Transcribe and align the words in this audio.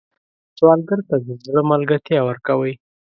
سوالګر 0.57 0.99
ته 1.07 1.15
د 1.25 1.27
زړه 1.45 1.61
ملګرتیا 1.71 2.19
ورکوئ 2.25 2.73